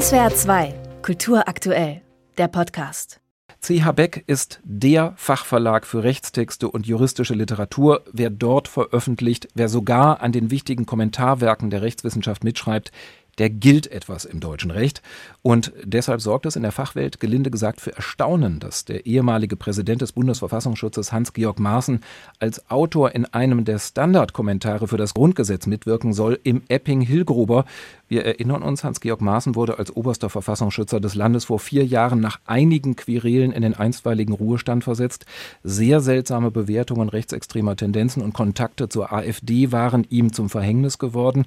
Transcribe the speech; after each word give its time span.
SWR 0.00 0.34
2, 0.34 0.74
Kultur 1.02 1.46
aktuell, 1.46 2.02
der 2.36 2.48
Podcast. 2.48 3.20
CH 3.60 3.92
Beck 3.92 4.24
ist 4.26 4.60
der 4.64 5.12
Fachverlag 5.16 5.86
für 5.86 6.02
Rechtstexte 6.02 6.68
und 6.68 6.84
juristische 6.84 7.34
Literatur. 7.34 8.02
Wer 8.12 8.30
dort 8.30 8.66
veröffentlicht, 8.66 9.46
wer 9.54 9.68
sogar 9.68 10.20
an 10.20 10.32
den 10.32 10.50
wichtigen 10.50 10.84
Kommentarwerken 10.84 11.70
der 11.70 11.82
Rechtswissenschaft 11.82 12.42
mitschreibt, 12.42 12.90
der 13.38 13.50
gilt 13.50 13.90
etwas 13.90 14.24
im 14.24 14.40
deutschen 14.40 14.70
Recht. 14.70 15.02
Und 15.42 15.72
deshalb 15.82 16.20
sorgt 16.20 16.46
es 16.46 16.56
in 16.56 16.62
der 16.62 16.72
Fachwelt, 16.72 17.20
gelinde 17.20 17.50
gesagt, 17.50 17.80
für 17.80 17.94
Erstaunen, 17.94 18.60
dass 18.60 18.84
der 18.84 19.06
ehemalige 19.06 19.56
Präsident 19.56 20.02
des 20.02 20.12
Bundesverfassungsschutzes 20.12 21.12
Hans-Georg 21.12 21.58
Maaßen 21.58 22.00
als 22.38 22.70
Autor 22.70 23.14
in 23.14 23.26
einem 23.26 23.64
der 23.64 23.78
Standardkommentare 23.78 24.88
für 24.88 24.96
das 24.96 25.14
Grundgesetz 25.14 25.66
mitwirken 25.66 26.12
soll 26.12 26.38
im 26.42 26.62
Epping-Hillgruber. 26.68 27.64
Wir 28.08 28.24
erinnern 28.24 28.62
uns, 28.62 28.84
Hans-Georg 28.84 29.20
Maaßen 29.20 29.54
wurde 29.54 29.78
als 29.78 29.94
oberster 29.94 30.30
Verfassungsschützer 30.30 31.00
des 31.00 31.14
Landes 31.14 31.46
vor 31.46 31.58
vier 31.58 31.84
Jahren 31.84 32.20
nach 32.20 32.40
einigen 32.46 32.96
Querelen 32.96 33.52
in 33.52 33.62
den 33.62 33.74
einstweiligen 33.74 34.34
Ruhestand 34.34 34.84
versetzt. 34.84 35.26
Sehr 35.62 36.00
seltsame 36.00 36.50
Bewertungen 36.50 37.08
rechtsextremer 37.08 37.76
Tendenzen 37.76 38.22
und 38.22 38.32
Kontakte 38.32 38.88
zur 38.88 39.12
AfD 39.12 39.72
waren 39.72 40.06
ihm 40.10 40.32
zum 40.32 40.50
Verhängnis 40.50 40.98
geworden. 40.98 41.46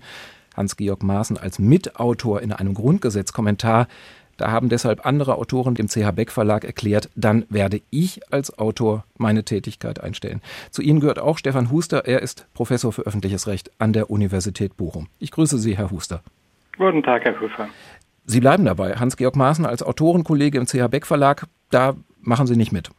Hans-Georg 0.58 1.04
Maaßen 1.04 1.38
als 1.38 1.60
Mitautor 1.60 2.42
in 2.42 2.52
einem 2.52 2.74
Grundgesetzkommentar. 2.74 3.88
Da 4.38 4.52
haben 4.52 4.70
deshalb 4.70 5.06
andere 5.06 5.36
Autoren 5.38 5.74
dem 5.74 5.88
CH 5.88 6.12
Beck 6.12 6.32
Verlag 6.32 6.64
erklärt, 6.64 7.10
dann 7.16 7.46
werde 7.50 7.82
ich 7.90 8.32
als 8.32 8.58
Autor 8.58 9.04
meine 9.18 9.44
Tätigkeit 9.44 10.04
einstellen. 10.04 10.42
Zu 10.70 10.82
Ihnen 10.84 11.00
gehört 11.00 11.20
auch 11.20 11.38
Stefan 11.38 11.72
Huster. 11.72 12.06
Er 12.06 12.22
ist 12.22 12.48
Professor 12.54 12.94
für 12.94 13.04
öffentliches 13.04 13.48
Recht 13.48 13.72
an 13.80 13.94
der 13.94 14.12
Universität 14.12 14.78
Bochum. 14.78 15.08
Ich 15.20 15.32
grüße 15.32 15.58
Sie, 15.58 15.76
Herr 15.78 15.90
Huster. 15.90 16.22
Guten 16.78 17.02
Tag, 17.02 17.24
Herr 17.24 17.40
Höfer. 17.40 17.70
Sie 18.26 18.40
bleiben 18.40 18.66
dabei. 18.66 18.94
Hans-Georg 18.94 19.36
Maaßen 19.36 19.66
als 19.66 19.82
Autorenkollege 19.82 20.60
im 20.60 20.66
CH 20.66 20.88
Beck 20.90 21.08
Verlag, 21.08 21.46
da 21.72 21.96
machen 22.22 22.46
Sie 22.46 22.58
nicht 22.58 22.72
mit. 22.72 22.92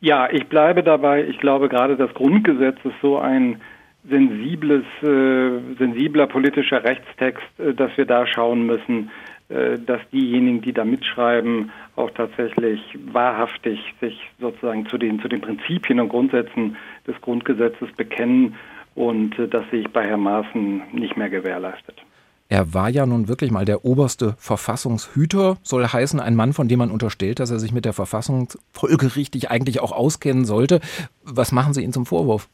Ja, 0.00 0.28
ich 0.30 0.48
bleibe 0.48 0.82
dabei. 0.82 1.24
Ich 1.24 1.38
glaube, 1.38 1.68
gerade 1.68 1.96
das 1.96 2.12
Grundgesetz 2.14 2.76
ist 2.84 2.94
so 3.00 3.18
ein 3.18 3.62
sensibles, 4.08 4.84
äh, 5.02 5.76
sensibler 5.78 6.26
politischer 6.26 6.84
Rechtstext, 6.84 7.44
äh, 7.58 7.74
dass 7.74 7.96
wir 7.96 8.06
da 8.06 8.26
schauen 8.26 8.66
müssen, 8.66 9.10
äh, 9.48 9.78
dass 9.78 10.00
diejenigen, 10.12 10.62
die 10.62 10.72
da 10.72 10.84
mitschreiben, 10.84 11.70
auch 11.96 12.10
tatsächlich 12.10 12.80
wahrhaftig 13.12 13.78
sich 14.00 14.18
sozusagen 14.40 14.86
zu 14.86 14.98
den, 14.98 15.20
zu 15.20 15.28
den 15.28 15.40
Prinzipien 15.40 16.00
und 16.00 16.08
Grundsätzen 16.08 16.76
des 17.06 17.20
Grundgesetzes 17.20 17.92
bekennen. 17.96 18.54
Und 18.94 19.38
äh, 19.38 19.48
das 19.48 19.64
sehe 19.70 19.80
ich 19.80 19.88
bei 19.90 20.06
Herrn 20.06 20.20
Maaßen 20.20 20.82
nicht 20.92 21.16
mehr 21.16 21.30
gewährleistet. 21.30 22.02
Er 22.48 22.74
war 22.74 22.90
ja 22.90 23.06
nun 23.06 23.26
wirklich 23.26 23.50
mal 23.50 23.64
der 23.64 23.84
oberste 23.84 24.34
Verfassungshüter, 24.38 25.56
soll 25.62 25.86
heißen, 25.86 26.20
ein 26.20 26.36
Mann, 26.36 26.52
von 26.52 26.68
dem 26.68 26.78
man 26.78 26.90
unterstellt, 26.90 27.40
dass 27.40 27.50
er 27.50 27.58
sich 27.58 27.72
mit 27.72 27.84
der 27.84 27.94
Verfassung 27.94 28.48
folgerichtig 28.72 29.50
eigentlich 29.50 29.80
auch 29.80 29.92
auskennen 29.92 30.44
sollte. 30.44 30.80
Was 31.24 31.52
machen 31.52 31.72
Sie 31.72 31.82
ihm 31.82 31.92
zum 31.92 32.06
Vorwurf? 32.06 32.48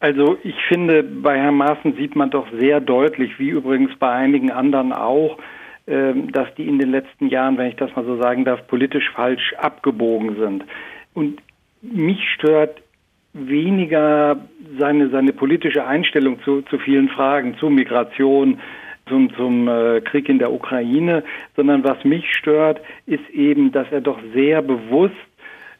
Also 0.00 0.36
ich 0.42 0.56
finde, 0.68 1.02
bei 1.02 1.38
Herrn 1.38 1.56
Maaßen 1.56 1.96
sieht 1.96 2.16
man 2.16 2.30
doch 2.30 2.46
sehr 2.58 2.80
deutlich, 2.80 3.38
wie 3.38 3.48
übrigens 3.48 3.96
bei 3.98 4.10
einigen 4.10 4.50
anderen 4.50 4.92
auch, 4.92 5.38
ähm, 5.86 6.32
dass 6.32 6.54
die 6.56 6.66
in 6.66 6.78
den 6.78 6.90
letzten 6.90 7.28
Jahren, 7.28 7.56
wenn 7.56 7.68
ich 7.68 7.76
das 7.76 7.94
mal 7.96 8.04
so 8.04 8.20
sagen 8.20 8.44
darf, 8.44 8.66
politisch 8.66 9.08
falsch 9.10 9.54
abgebogen 9.54 10.36
sind. 10.36 10.64
Und 11.14 11.40
mich 11.80 12.20
stört 12.34 12.82
weniger 13.32 14.36
seine, 14.78 15.10
seine 15.10 15.32
politische 15.32 15.86
Einstellung 15.86 16.42
zu, 16.42 16.62
zu 16.62 16.78
vielen 16.78 17.08
Fragen, 17.08 17.56
zu 17.58 17.70
Migration, 17.70 18.60
zum, 19.08 19.32
zum 19.34 19.68
äh, 19.68 20.00
Krieg 20.00 20.28
in 20.28 20.38
der 20.38 20.52
Ukraine, 20.52 21.22
sondern 21.54 21.84
was 21.84 22.02
mich 22.04 22.34
stört, 22.34 22.80
ist 23.06 23.28
eben, 23.30 23.72
dass 23.72 23.86
er 23.92 24.00
doch 24.00 24.18
sehr 24.34 24.62
bewusst 24.62 25.14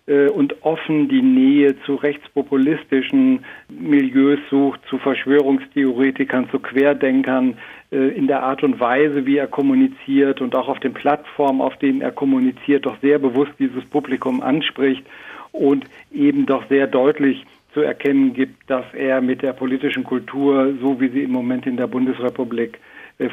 und 0.07 0.63
offen 0.63 1.09
die 1.09 1.23
Nähe 1.23 1.75
zu 1.85 1.97
rechtspopulistischen 1.97 3.45
Milieus 3.69 4.39
sucht, 4.51 4.81
zu 4.89 4.99
Verschwörungstheoretikern, 4.99 6.49
zu 6.51 6.61
Querdenkern, 6.61 7.59
äh, 7.91 8.09
in 8.17 8.27
der 8.27 8.43
Art 8.43 8.63
und 8.63 8.81
Weise, 8.81 9.27
wie 9.27 9.37
er 9.37 9.47
kommuniziert 9.47 10.41
und 10.41 10.55
auch 10.55 10.69
auf 10.69 10.81
den 10.81 10.95
Plattformen, 10.95 11.61
auf 11.61 11.77
denen 11.79 12.01
er 12.01 12.13
kommuniziert, 12.13 12.87
doch 12.87 12.97
sehr 13.01 13.19
bewusst 13.19 13.53
dieses 13.59 13.85
Publikum 13.85 14.43
anspricht 14.43 15.05
und 15.53 15.85
eben 16.13 16.47
doch 16.47 16.69
sehr 16.69 16.87
deutlich 16.87 17.45
zu 17.73 17.81
erkennen 17.81 18.33
gibt, 18.33 18.71
dass 18.71 18.85
er 18.95 19.21
mit 19.21 19.43
der 19.43 19.53
politischen 19.53 20.05
Kultur, 20.05 20.75
so 20.81 21.01
wie 21.01 21.09
sie 21.09 21.23
im 21.23 21.33
Moment 21.33 21.67
in 21.67 21.77
der 21.77 21.87
Bundesrepublik 21.87 22.77
äh, 22.77 22.81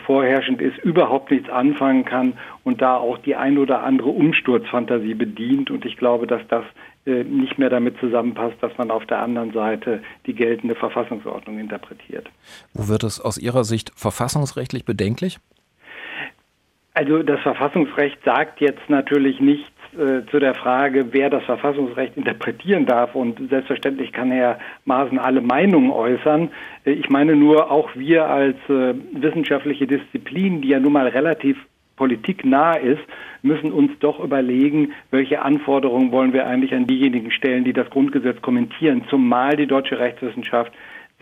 vorherrschend 0.06 0.62
ist, 0.62 0.78
überhaupt 0.80 1.32
nichts 1.32 1.50
anfangen 1.50 2.06
kann 2.06 2.34
und 2.64 2.82
da 2.82 2.98
auch 2.98 3.18
die 3.18 3.36
ein 3.36 3.58
oder 3.58 3.84
andere 3.84 4.10
Umsturzfantasie 4.10 5.14
bedient. 5.14 5.70
Und 5.72 5.86
ich 5.86 5.98
glaube, 5.98 6.26
dass 6.26 6.42
das 6.48 6.64
äh, 7.06 7.24
nicht 7.24 7.60
mehr 7.60 7.70
damit 7.70 7.98
zusammenpasst, 8.00 8.56
dass 8.62 8.78
man 8.78 8.92
auf 8.92 9.06
der 9.06 9.20
anderen 9.20 9.52
Seite 9.52 10.02
die 10.26 10.34
geltende 10.34 10.76
Verfassungsordnung 10.76 11.60
interpretiert. 11.60 12.30
Wo 12.74 12.88
wird 12.88 13.04
es 13.04 13.20
aus 13.20 13.38
Ihrer 13.38 13.66
Sicht 13.66 13.92
verfassungsrechtlich 13.96 14.86
bedenklich? 14.86 15.40
Also 16.94 17.24
das 17.24 17.42
Verfassungsrecht 17.42 18.20
sagt 18.24 18.62
jetzt 18.62 18.90
natürlich 18.90 19.40
nicht, 19.42 19.72
äh, 19.98 20.26
zu 20.30 20.40
der 20.40 20.56
Frage, 20.56 21.08
wer 21.12 21.30
das 21.30 21.44
Verfassungsrecht 21.44 22.18
interpretieren 22.18 22.86
darf. 22.86 23.16
Und 23.16 23.50
selbstverständlich 23.50 24.12
kann 24.12 24.32
Herr 24.32 24.60
Maaßen 24.86 25.20
alle 25.20 25.42
Meinungen 25.42 25.92
äußern. 25.92 26.50
Äh, 26.86 26.92
ich 26.92 27.10
meine 27.10 27.36
nur, 27.36 27.72
auch 27.72 27.90
wir 27.96 28.28
als 28.28 28.58
äh, 28.70 28.94
wissenschaftliche 29.14 29.88
Disziplin, 29.88 30.62
die 30.62 30.70
ja 30.70 30.80
nun 30.80 30.94
mal 30.94 31.08
relativ 31.08 31.58
politiknah 31.96 32.74
ist, 32.74 33.02
müssen 33.44 33.72
uns 33.72 33.92
doch 34.00 34.20
überlegen, 34.20 34.94
welche 35.12 35.42
Anforderungen 35.42 36.12
wollen 36.12 36.34
wir 36.34 36.48
eigentlich 36.48 36.74
an 36.74 36.88
diejenigen 36.88 37.32
stellen, 37.32 37.64
die 37.64 37.74
das 37.74 37.90
Grundgesetz 37.90 38.42
kommentieren, 38.42 39.06
zumal 39.10 39.56
die 39.56 39.68
deutsche 39.68 40.00
Rechtswissenschaft 40.00 40.72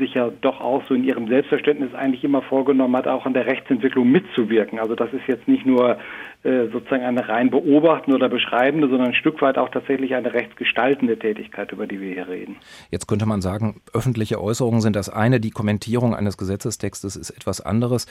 sich 0.01 0.15
ja 0.15 0.29
doch 0.41 0.59
auch 0.59 0.83
so 0.87 0.93
in 0.93 1.03
ihrem 1.03 1.27
Selbstverständnis 1.27 1.93
eigentlich 1.93 2.23
immer 2.23 2.41
vorgenommen 2.41 2.95
hat, 2.97 3.07
auch 3.07 3.25
an 3.25 3.33
der 3.33 3.45
Rechtsentwicklung 3.45 4.11
mitzuwirken. 4.11 4.79
Also 4.79 4.95
das 4.95 5.13
ist 5.13 5.27
jetzt 5.27 5.47
nicht 5.47 5.65
nur 5.65 5.97
äh, 6.43 6.67
sozusagen 6.73 7.03
eine 7.03 7.29
rein 7.29 7.51
beobachtende 7.51 8.15
oder 8.15 8.27
beschreibende, 8.27 8.89
sondern 8.89 9.09
ein 9.09 9.13
Stück 9.13 9.41
weit 9.41 9.57
auch 9.57 9.69
tatsächlich 9.69 10.15
eine 10.15 10.33
rechtsgestaltende 10.33 11.17
Tätigkeit, 11.19 11.71
über 11.71 11.85
die 11.85 12.01
wir 12.01 12.13
hier 12.13 12.27
reden. 12.27 12.57
Jetzt 12.89 13.07
könnte 13.07 13.27
man 13.27 13.41
sagen, 13.41 13.81
öffentliche 13.93 14.41
Äußerungen 14.41 14.81
sind 14.81 14.95
das 14.95 15.09
eine, 15.09 15.39
die 15.39 15.51
Kommentierung 15.51 16.15
eines 16.15 16.37
Gesetzestextes 16.37 17.15
ist 17.15 17.29
etwas 17.29 17.61
anderes. 17.61 18.07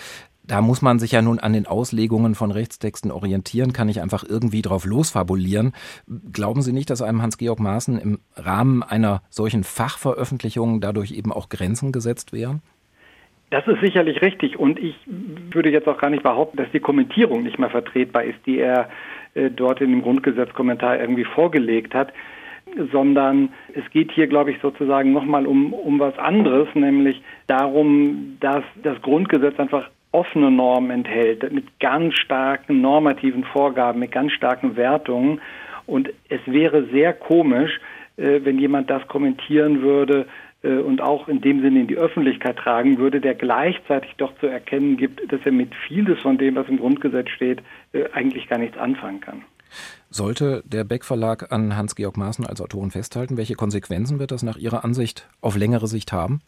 Da 0.50 0.62
muss 0.62 0.82
man 0.82 0.98
sich 0.98 1.12
ja 1.12 1.22
nun 1.22 1.38
an 1.38 1.52
den 1.52 1.66
Auslegungen 1.66 2.34
von 2.34 2.50
Rechtstexten 2.50 3.12
orientieren, 3.12 3.72
kann 3.72 3.88
ich 3.88 4.00
einfach 4.00 4.24
irgendwie 4.28 4.62
drauf 4.62 4.84
losfabulieren. 4.84 5.74
Glauben 6.32 6.62
Sie 6.62 6.72
nicht, 6.72 6.90
dass 6.90 7.02
einem 7.02 7.22
Hans-Georg 7.22 7.60
Maaßen 7.60 8.00
im 8.00 8.18
Rahmen 8.34 8.82
einer 8.82 9.22
solchen 9.30 9.62
Fachveröffentlichung 9.62 10.80
dadurch 10.80 11.12
eben 11.12 11.30
auch 11.30 11.50
Grenzen 11.50 11.92
gesetzt 11.92 12.32
wären? 12.32 12.62
Das 13.50 13.64
ist 13.68 13.80
sicherlich 13.80 14.22
richtig 14.22 14.58
und 14.58 14.80
ich 14.80 14.96
würde 15.52 15.70
jetzt 15.70 15.86
auch 15.86 15.98
gar 15.98 16.10
nicht 16.10 16.24
behaupten, 16.24 16.56
dass 16.56 16.70
die 16.72 16.80
Kommentierung 16.80 17.44
nicht 17.44 17.60
mehr 17.60 17.70
vertretbar 17.70 18.24
ist, 18.24 18.44
die 18.44 18.58
er 18.58 18.88
äh, 19.34 19.50
dort 19.50 19.80
in 19.80 19.92
dem 19.92 20.02
Grundgesetzkommentar 20.02 20.98
irgendwie 20.98 21.24
vorgelegt 21.24 21.94
hat, 21.94 22.12
sondern 22.90 23.50
es 23.72 23.88
geht 23.92 24.10
hier, 24.10 24.26
glaube 24.26 24.50
ich, 24.50 24.60
sozusagen 24.60 25.12
nochmal 25.12 25.46
um, 25.46 25.72
um 25.72 26.00
was 26.00 26.18
anderes, 26.18 26.66
nämlich 26.74 27.22
darum, 27.46 28.36
dass 28.40 28.64
das 28.82 29.00
Grundgesetz 29.00 29.56
einfach 29.60 29.88
offene 30.12 30.50
Normen 30.50 30.90
enthält, 30.90 31.52
mit 31.52 31.78
ganz 31.80 32.14
starken 32.14 32.80
normativen 32.80 33.44
Vorgaben, 33.44 34.00
mit 34.00 34.12
ganz 34.12 34.32
starken 34.32 34.76
Wertungen. 34.76 35.40
Und 35.86 36.10
es 36.28 36.40
wäre 36.46 36.86
sehr 36.92 37.12
komisch, 37.12 37.80
äh, 38.16 38.40
wenn 38.42 38.58
jemand 38.58 38.90
das 38.90 39.06
kommentieren 39.08 39.82
würde, 39.82 40.26
äh, 40.62 40.78
und 40.78 41.00
auch 41.00 41.28
in 41.28 41.40
dem 41.40 41.62
Sinne 41.62 41.80
in 41.80 41.86
die 41.86 41.96
Öffentlichkeit 41.96 42.56
tragen 42.56 42.98
würde, 42.98 43.20
der 43.20 43.34
gleichzeitig 43.34 44.14
doch 44.16 44.32
zu 44.38 44.46
erkennen 44.46 44.96
gibt, 44.96 45.32
dass 45.32 45.40
er 45.44 45.52
mit 45.52 45.74
vieles 45.88 46.20
von 46.20 46.38
dem, 46.38 46.56
was 46.56 46.68
im 46.68 46.78
Grundgesetz 46.78 47.30
steht, 47.30 47.62
äh, 47.92 48.04
eigentlich 48.12 48.48
gar 48.48 48.58
nichts 48.58 48.76
anfangen 48.76 49.20
kann. 49.20 49.42
Sollte 50.10 50.62
der 50.66 50.82
Beck 50.84 51.04
Verlag 51.04 51.52
an 51.52 51.76
Hans-Georg 51.76 52.16
Maaßen 52.16 52.44
als 52.44 52.60
Autoren 52.60 52.90
festhalten? 52.90 53.36
Welche 53.36 53.54
Konsequenzen 53.54 54.18
wird 54.18 54.32
das 54.32 54.42
nach 54.42 54.56
Ihrer 54.56 54.84
Ansicht 54.84 55.28
auf 55.40 55.56
längere 55.56 55.86
Sicht 55.86 56.12
haben? 56.12 56.40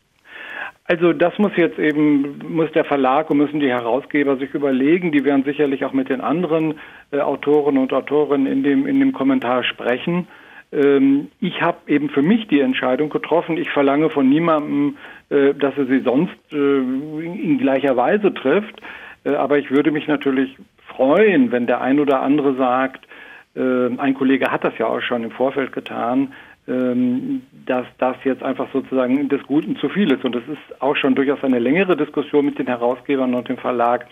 Also 0.92 1.14
das 1.14 1.38
muss 1.38 1.52
jetzt 1.56 1.78
eben, 1.78 2.38
muss 2.50 2.70
der 2.72 2.84
Verlag 2.84 3.30
und 3.30 3.38
müssen 3.38 3.60
die 3.60 3.70
Herausgeber 3.70 4.36
sich 4.36 4.52
überlegen. 4.52 5.10
Die 5.10 5.24
werden 5.24 5.42
sicherlich 5.42 5.86
auch 5.86 5.94
mit 5.94 6.10
den 6.10 6.20
anderen 6.20 6.74
äh, 7.12 7.20
Autoren 7.20 7.78
und 7.78 7.94
Autorinnen 7.94 8.46
in 8.46 8.62
dem, 8.62 8.86
in 8.86 9.00
dem 9.00 9.14
Kommentar 9.14 9.64
sprechen. 9.64 10.28
Ähm, 10.70 11.28
ich 11.40 11.62
habe 11.62 11.78
eben 11.86 12.10
für 12.10 12.20
mich 12.20 12.46
die 12.48 12.60
Entscheidung 12.60 13.08
getroffen. 13.08 13.56
Ich 13.56 13.70
verlange 13.70 14.10
von 14.10 14.28
niemandem, 14.28 14.98
äh, 15.30 15.54
dass 15.54 15.78
er 15.78 15.86
sie 15.86 16.00
sonst 16.00 16.36
äh, 16.52 16.56
in 16.56 17.56
gleicher 17.56 17.96
Weise 17.96 18.34
trifft. 18.34 18.82
Äh, 19.24 19.30
aber 19.30 19.56
ich 19.56 19.70
würde 19.70 19.92
mich 19.92 20.06
natürlich 20.08 20.54
freuen, 20.88 21.52
wenn 21.52 21.66
der 21.66 21.80
ein 21.80 22.00
oder 22.00 22.20
andere 22.20 22.54
sagt, 22.54 23.06
ein 23.54 24.14
Kollege 24.14 24.50
hat 24.50 24.64
das 24.64 24.78
ja 24.78 24.86
auch 24.86 25.02
schon 25.02 25.24
im 25.24 25.30
Vorfeld 25.30 25.72
getan, 25.72 26.32
dass 26.64 27.86
das 27.98 28.16
jetzt 28.22 28.42
einfach 28.42 28.68
sozusagen 28.72 29.28
des 29.28 29.42
Guten 29.42 29.76
zu 29.76 29.88
viel 29.88 30.12
ist. 30.12 30.24
Und 30.24 30.34
das 30.34 30.44
ist 30.44 30.80
auch 30.80 30.94
schon 30.94 31.16
durchaus 31.16 31.42
eine 31.42 31.58
längere 31.58 31.96
Diskussion 31.96 32.44
mit 32.46 32.58
den 32.58 32.68
Herausgebern 32.68 33.34
und 33.34 33.48
dem 33.48 33.58
Verlag, 33.58 34.06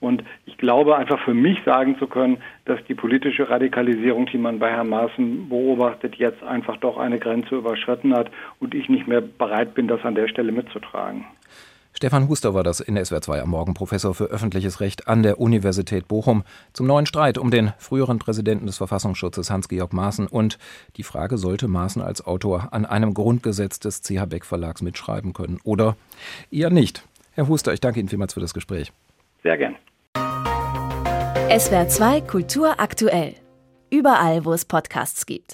Und 0.00 0.24
ich 0.46 0.56
glaube 0.56 0.96
einfach 0.96 1.20
für 1.20 1.34
mich 1.34 1.58
sagen 1.64 1.98
zu 1.98 2.06
können, 2.06 2.38
dass 2.64 2.82
die 2.88 2.94
politische 2.94 3.48
Radikalisierung, 3.48 4.26
die 4.26 4.38
man 4.38 4.58
bei 4.58 4.70
Herrn 4.70 4.88
Maaßen 4.88 5.48
beobachtet, 5.50 6.16
jetzt 6.16 6.42
einfach 6.42 6.78
doch 6.78 6.96
eine 6.96 7.18
Grenze 7.18 7.56
überschritten 7.56 8.14
hat 8.14 8.30
und 8.58 8.74
ich 8.74 8.88
nicht 8.88 9.06
mehr 9.06 9.20
bereit 9.20 9.74
bin, 9.74 9.88
das 9.88 10.02
an 10.04 10.14
der 10.14 10.28
Stelle 10.28 10.52
mitzutragen. 10.52 11.26
Stefan 12.00 12.30
Huster 12.30 12.54
war 12.54 12.62
das 12.62 12.80
in 12.80 12.96
SWR 12.96 13.20
2 13.20 13.42
am 13.42 13.50
Morgen, 13.50 13.74
Professor 13.74 14.14
für 14.14 14.24
öffentliches 14.24 14.80
Recht 14.80 15.06
an 15.06 15.22
der 15.22 15.38
Universität 15.38 16.08
Bochum, 16.08 16.44
zum 16.72 16.86
neuen 16.86 17.04
Streit 17.04 17.36
um 17.36 17.50
den 17.50 17.74
früheren 17.76 18.18
Präsidenten 18.18 18.64
des 18.64 18.78
Verfassungsschutzes 18.78 19.50
Hans-Georg 19.50 19.92
Maaßen 19.92 20.26
und 20.26 20.58
die 20.96 21.02
Frage, 21.02 21.36
sollte 21.36 21.68
Maaßen 21.68 22.00
als 22.00 22.24
Autor 22.24 22.68
an 22.72 22.86
einem 22.86 23.12
Grundgesetz 23.12 23.80
des 23.80 24.00
CH 24.00 24.24
Beck 24.30 24.46
Verlags 24.46 24.80
mitschreiben 24.80 25.34
können 25.34 25.60
oder 25.62 25.94
eher 26.50 26.70
nicht. 26.70 27.04
Herr 27.32 27.48
Huster, 27.48 27.74
ich 27.74 27.80
danke 27.80 28.00
Ihnen 28.00 28.08
vielmals 28.08 28.32
für 28.32 28.40
das 28.40 28.54
Gespräch. 28.54 28.94
Sehr 29.42 29.58
gern. 29.58 29.76
SWR 31.54 31.86
2 31.86 32.22
Kultur 32.22 32.80
aktuell. 32.80 33.34
Überall, 33.90 34.46
wo 34.46 34.54
es 34.54 34.64
Podcasts 34.64 35.26
gibt. 35.26 35.44